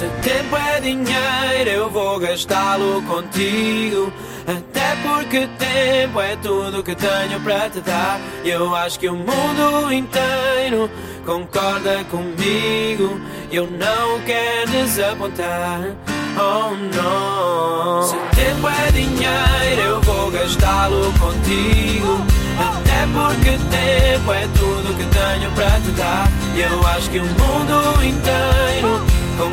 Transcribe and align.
Se 0.00 0.06
tempo 0.22 0.56
é 0.56 0.80
dinheiro, 0.80 1.70
eu 1.70 1.90
vou 1.90 2.18
gastá-lo 2.18 3.02
contigo. 3.02 4.10
Até 4.46 4.96
porque 5.02 5.46
tempo 5.58 6.18
é 6.22 6.36
tudo 6.36 6.82
que 6.82 6.94
tenho 6.94 7.38
para 7.40 7.68
te 7.68 7.82
dar. 7.82 8.18
Eu 8.42 8.74
acho 8.74 8.98
que 8.98 9.10
o 9.10 9.14
mundo 9.14 9.92
inteiro 9.92 10.90
concorda 11.26 12.02
comigo. 12.04 13.20
Eu 13.52 13.66
não 13.72 14.18
quero 14.24 14.70
desapontar. 14.70 15.94
Oh 16.34 16.74
não. 16.96 18.02
Se 18.02 18.16
tempo 18.34 18.68
é 18.68 18.90
dinheiro, 18.92 19.82
eu 19.82 20.00
vou 20.00 20.30
gastá-lo 20.30 21.12
contigo. 21.18 22.24
Até 22.58 23.06
porque 23.12 23.50
tempo 23.50 24.32
é 24.32 24.48
tudo 24.58 24.96
que 24.96 25.04
tenho 25.04 25.50
para 25.50 25.78
te 25.78 25.90
dar. 25.90 26.26
Eu 26.56 26.86
acho 26.86 27.10
que 27.10 27.18
o 27.18 27.24
mundo 27.24 28.02
inteiro 28.02 28.49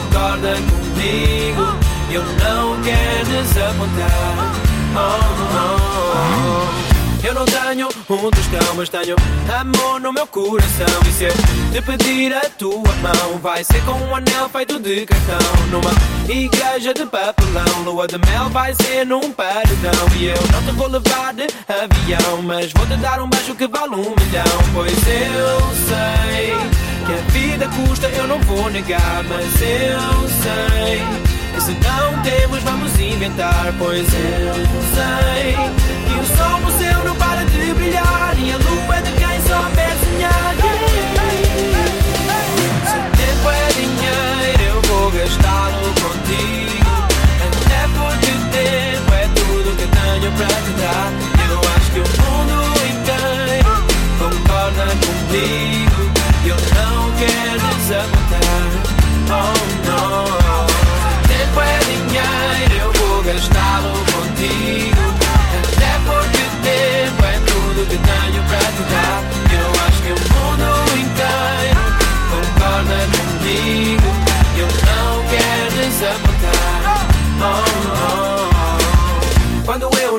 concorda 0.07 0.53
comigo. 0.55 1.77
Eu 2.11 2.23
não 2.23 2.81
quero 2.81 3.43
desapontar. 3.43 4.53
Oh, 4.95 5.23
oh. 5.53 7.27
Eu 7.27 7.33
não 7.33 7.45
tenho 7.45 7.87
um 7.87 8.31
tostão, 8.31 8.75
mas 8.75 8.89
tenho 8.89 9.15
amor 9.59 9.99
no 9.99 10.13
meu 10.13 10.25
coração. 10.27 10.85
E 11.07 11.11
se 11.11 11.25
eu 11.25 11.33
te 11.73 11.81
pedir 11.81 12.33
a 12.33 12.41
tua 12.51 12.93
mão, 13.01 13.37
vai 13.41 13.63
ser 13.63 13.83
com 13.83 13.91
um 13.91 14.15
anel 14.15 14.47
feito 14.49 14.79
de 14.79 15.05
cartão. 15.05 15.37
Numa 15.69 15.91
igreja 16.29 16.93
de 16.93 17.05
papelão, 17.05 17.83
lua 17.83 18.07
de 18.07 18.17
mel 18.19 18.49
vai 18.49 18.73
ser 18.75 19.05
num 19.05 19.31
paredão. 19.31 20.07
E 20.15 20.27
eu 20.27 20.37
não 20.53 20.63
te 20.63 20.71
vou 20.71 20.87
levar 20.87 21.33
de 21.33 21.47
avião, 21.67 22.41
mas 22.43 22.71
vou 22.71 22.85
te 22.85 22.95
dar 22.97 23.21
um 23.21 23.27
beijo 23.27 23.55
que 23.55 23.67
vale 23.67 23.95
um 23.95 24.15
milhão. 24.15 24.57
Pois 24.73 24.93
eu 24.93 25.59
sei 25.87 26.55
que 27.07 27.13
a 27.13 27.31
vida 27.31 27.69
custa, 27.69 28.06
não 28.37 28.41
vou 28.41 28.69
negar, 28.69 29.23
mas 29.27 29.61
eu 29.61 30.29
sei. 30.41 31.01
E 31.55 31.61
se 31.61 31.71
não 31.71 32.21
temos, 32.21 32.61
vamos 32.63 32.99
inventar, 32.99 33.73
pois 33.77 34.07
eu 34.13 34.53
sei 34.93 35.53
que 36.07 36.19
o 36.19 36.37
sol 36.37 36.59
no 36.59 36.71
céu 36.77 37.03
não 37.03 37.15
para 37.15 37.43
de 37.45 37.73
brilhar 37.73 38.16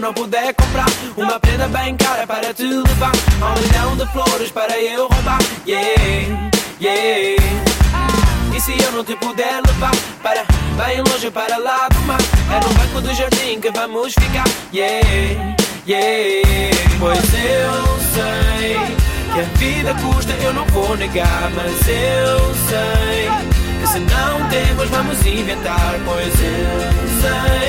não 0.09 0.15
puder 0.15 0.55
comprar. 0.55 0.87
Uma 1.17 1.39
prenda 1.39 1.69
bem 1.69 1.95
cara 1.97 2.27
para 2.27 2.55
te 2.55 2.63
levar, 2.63 3.13
um 3.43 3.61
milhão 3.61 3.97
de 3.97 4.07
flores 4.13 4.51
para 4.51 4.79
eu 4.81 5.07
roubar. 5.07 5.39
Yeah, 5.67 6.51
yeah. 6.81 7.43
E 8.57 8.61
se 8.61 8.83
eu 8.83 8.93
não 8.93 9.05
te 9.05 9.15
puder 9.17 9.61
levar 9.67 9.95
para 10.23 10.45
bem 10.83 11.03
longe, 11.03 11.31
para 11.31 11.59
lá 11.59 11.89
do 11.89 12.01
mar? 12.01 12.19
É 12.51 12.67
no 12.67 12.75
banco 12.75 13.01
do 13.03 13.15
jardim 13.15 13.61
que 13.61 13.71
vamos 13.71 14.15
ficar. 14.15 14.49
Yeah, 14.73 15.07
yeah. 15.87 16.79
Pois 16.99 17.19
eu 17.35 17.99
sei 18.15 18.79
que 19.35 19.41
a 19.41 19.59
vida 19.59 19.95
custa, 19.95 20.33
eu 20.43 20.53
não 20.53 20.65
vou 20.67 20.97
negar 20.97 21.51
Mas 21.55 21.87
eu 21.87 22.55
sei 22.69 23.29
que 23.81 23.87
se 23.87 23.99
não 24.01 24.49
temos, 24.49 24.89
vamos 24.89 25.27
inventar. 25.27 25.95
Pois 26.07 26.35
eu 26.41 27.21
sei 27.21 27.68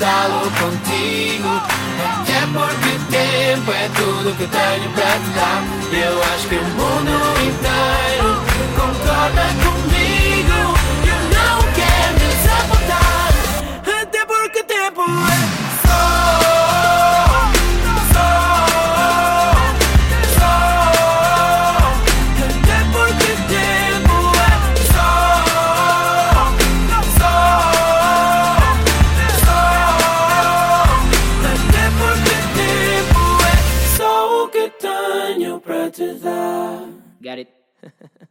gastá-lo 0.00 0.50
contigo. 0.52 1.48
Até 2.22 2.40
porque 2.52 2.98
tempo 3.10 3.70
é 3.70 3.88
tudo 3.94 4.34
que 4.36 4.46
tenho 4.46 4.90
para 4.92 5.18
te 5.18 5.30
dar. 5.36 5.62
Eu 5.92 6.22
tenho 34.78 35.60
te 35.90 36.14
dar. 36.14 36.86
Got 37.20 37.38
it. 37.38 37.48